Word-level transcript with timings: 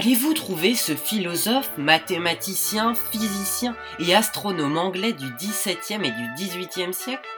Allez-vous 0.00 0.32
trouver 0.32 0.74
ce 0.74 0.96
philosophe, 0.96 1.72
mathématicien, 1.76 2.94
physicien 2.94 3.76
et 3.98 4.14
astronome 4.14 4.78
anglais 4.78 5.12
du 5.12 5.26
XVIIe 5.34 6.02
et 6.02 6.10
du 6.10 6.26
XVIIIe 6.36 6.94
siècle? 6.94 7.28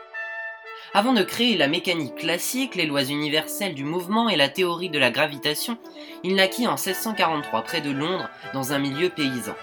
Avant 0.95 1.15
de 1.15 1.23
créer 1.23 1.57
la 1.57 1.69
mécanique 1.69 2.17
classique, 2.17 2.75
les 2.75 2.85
lois 2.85 3.05
universelles 3.05 3.75
du 3.75 3.83
mouvement 3.83 4.29
et 4.29 4.37
la 4.37 4.51
théorie 4.51 4.91
de 4.91 4.99
la 4.99 5.11
gravitation, 5.11 5.79
il 6.23 6.35
naquit 6.35 6.67
en 6.67 6.73
1643 6.73 7.63
près 7.63 7.81
de 7.81 7.91
Londres 7.91 8.29
dans 8.53 8.75
un 8.75 8.79
milieu 8.79 9.09
paysan. 9.09 9.55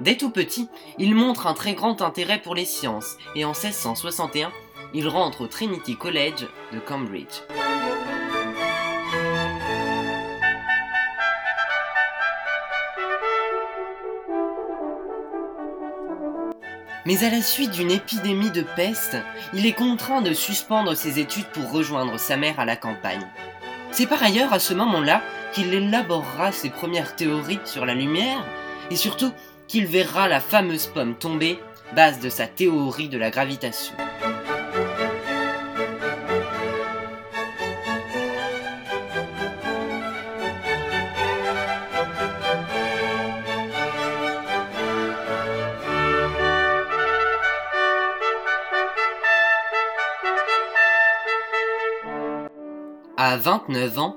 Dès 0.00 0.16
tout 0.16 0.28
petit, 0.28 0.68
il 0.98 1.14
montre 1.14 1.46
un 1.46 1.54
très 1.54 1.72
grand 1.72 2.02
intérêt 2.02 2.42
pour 2.42 2.54
les 2.54 2.66
sciences 2.66 3.16
et 3.34 3.46
en 3.46 3.52
1661, 3.52 4.52
il 4.92 5.08
rentre 5.08 5.40
au 5.40 5.46
Trinity 5.46 5.96
College 5.96 6.46
de 6.74 6.78
Cambridge. 6.80 7.42
Mais 17.08 17.24
à 17.24 17.30
la 17.30 17.40
suite 17.40 17.70
d'une 17.70 17.90
épidémie 17.90 18.50
de 18.50 18.60
peste, 18.60 19.16
il 19.54 19.64
est 19.64 19.72
contraint 19.72 20.20
de 20.20 20.34
suspendre 20.34 20.94
ses 20.94 21.18
études 21.18 21.46
pour 21.54 21.72
rejoindre 21.72 22.18
sa 22.20 22.36
mère 22.36 22.60
à 22.60 22.66
la 22.66 22.76
campagne. 22.76 23.26
C'est 23.92 24.06
par 24.06 24.22
ailleurs 24.22 24.52
à 24.52 24.58
ce 24.58 24.74
moment-là 24.74 25.22
qu'il 25.54 25.72
élaborera 25.72 26.52
ses 26.52 26.68
premières 26.68 27.16
théories 27.16 27.60
sur 27.64 27.86
la 27.86 27.94
lumière 27.94 28.44
et 28.90 28.96
surtout 28.96 29.32
qu'il 29.68 29.86
verra 29.86 30.28
la 30.28 30.38
fameuse 30.38 30.86
pomme 30.86 31.14
tomber, 31.14 31.58
base 31.96 32.20
de 32.20 32.28
sa 32.28 32.46
théorie 32.46 33.08
de 33.08 33.16
la 33.16 33.30
gravitation. 33.30 33.94
À 53.30 53.36
29 53.36 53.98
ans, 53.98 54.16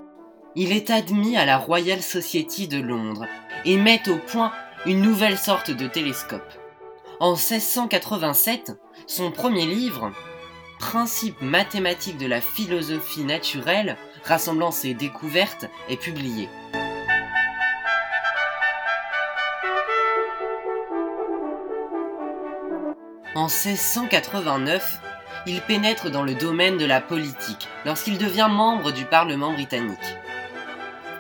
il 0.55 0.71
est 0.71 0.89
admis 0.89 1.35
à 1.35 1.43
la 1.43 1.57
Royal 1.57 2.01
Society 2.01 2.69
de 2.69 2.79
Londres 2.79 3.25
et 3.65 3.75
met 3.75 4.01
au 4.07 4.15
point 4.15 4.53
une 4.85 5.01
nouvelle 5.01 5.37
sorte 5.37 5.69
de 5.69 5.85
télescope. 5.85 6.49
En 7.19 7.31
1687, 7.31 8.71
son 9.07 9.29
premier 9.29 9.65
livre, 9.65 10.13
Principes 10.79 11.41
mathématiques 11.41 12.19
de 12.19 12.25
la 12.25 12.39
philosophie 12.39 13.25
naturelle, 13.25 13.97
rassemblant 14.23 14.71
ses 14.71 14.93
découvertes, 14.93 15.65
est 15.89 15.99
publié. 15.99 16.47
En 23.35 23.49
1689, 23.49 25.01
il 25.47 25.61
pénètre 25.61 26.11
dans 26.11 26.23
le 26.23 26.35
domaine 26.35 26.77
de 26.77 26.85
la 26.85 27.01
politique 27.01 27.67
lorsqu'il 27.85 28.17
devient 28.17 28.49
membre 28.49 28.91
du 28.91 29.05
Parlement 29.05 29.53
britannique. 29.53 29.97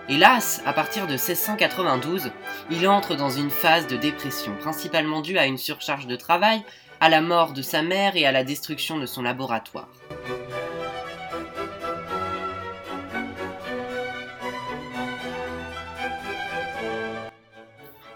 Hélas, 0.09 0.61
à 0.65 0.73
partir 0.73 1.07
de 1.07 1.13
1692, 1.13 2.31
il 2.69 2.87
entre 2.87 3.15
dans 3.15 3.29
une 3.29 3.49
phase 3.49 3.87
de 3.87 3.95
dépression, 3.95 4.55
principalement 4.59 5.21
due 5.21 5.37
à 5.37 5.45
une 5.45 5.57
surcharge 5.57 6.07
de 6.07 6.15
travail, 6.15 6.63
à 6.99 7.09
la 7.09 7.21
mort 7.21 7.53
de 7.53 7.61
sa 7.61 7.81
mère 7.81 8.15
et 8.15 8.25
à 8.25 8.31
la 8.31 8.43
destruction 8.43 8.99
de 8.99 9.05
son 9.05 9.23
laboratoire. 9.23 9.87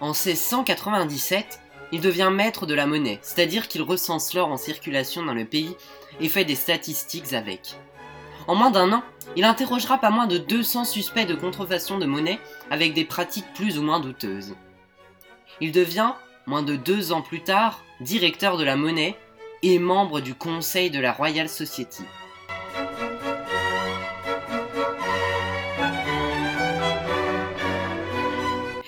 En 0.01 0.09
1697, 0.09 1.61
il 1.91 2.01
devient 2.01 2.29
maître 2.31 2.65
de 2.65 2.73
la 2.73 2.85
monnaie, 2.85 3.19
c'est-à-dire 3.21 3.67
qu'il 3.67 3.81
recense 3.81 4.33
l'or 4.33 4.51
en 4.51 4.57
circulation 4.57 5.23
dans 5.23 5.33
le 5.33 5.45
pays 5.45 5.75
et 6.19 6.29
fait 6.29 6.45
des 6.45 6.55
statistiques 6.55 7.33
avec. 7.33 7.75
En 8.47 8.55
moins 8.55 8.71
d'un 8.71 8.91
an, 8.93 9.03
il 9.35 9.43
interrogera 9.43 9.97
pas 9.97 10.11
moins 10.11 10.27
de 10.27 10.37
200 10.37 10.85
suspects 10.85 11.25
de 11.25 11.35
contrefaçon 11.35 11.97
de 11.97 12.05
monnaie 12.05 12.39
avec 12.69 12.93
des 12.93 13.05
pratiques 13.05 13.53
plus 13.55 13.77
ou 13.79 13.81
moins 13.81 13.99
douteuses. 13.99 14.55
Il 15.61 15.71
devient, 15.71 16.11
moins 16.45 16.63
de 16.63 16.75
deux 16.75 17.11
ans 17.11 17.21
plus 17.21 17.41
tard, 17.41 17.83
directeur 18.01 18.57
de 18.57 18.63
la 18.63 18.75
monnaie 18.75 19.17
et 19.63 19.79
membre 19.79 20.19
du 20.19 20.35
conseil 20.35 20.91
de 20.91 20.99
la 20.99 21.11
Royal 21.11 21.49
Society. 21.49 22.03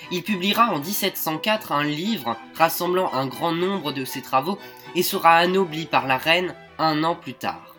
Il 0.09 0.23
publiera 0.23 0.71
en 0.71 0.79
1704 0.79 1.73
un 1.73 1.83
livre 1.83 2.37
rassemblant 2.55 3.13
un 3.13 3.27
grand 3.27 3.51
nombre 3.51 3.91
de 3.91 4.05
ses 4.05 4.21
travaux 4.21 4.57
et 4.95 5.03
sera 5.03 5.35
anobli 5.35 5.85
par 5.85 6.07
la 6.07 6.17
reine 6.17 6.55
un 6.79 7.03
an 7.03 7.15
plus 7.15 7.33
tard. 7.33 7.75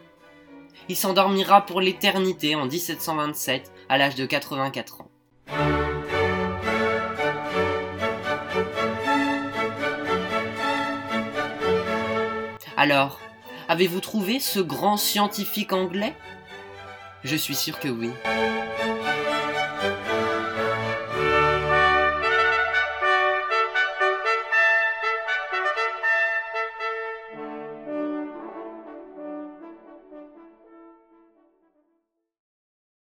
Il 0.90 0.96
s'endormira 0.96 1.64
pour 1.64 1.80
l'éternité 1.80 2.54
en 2.54 2.66
1727 2.66 3.72
à 3.88 3.98
l'âge 3.98 4.14
de 4.14 4.26
84 4.26 5.00
ans. 5.00 5.10
Alors, 12.76 13.20
avez-vous 13.68 14.00
trouvé 14.00 14.38
ce 14.38 14.60
grand 14.60 14.96
scientifique 14.96 15.72
anglais? 15.72 16.14
Je 17.24 17.36
suis 17.36 17.56
sûr 17.56 17.80
que 17.80 17.88
oui. 17.88 18.10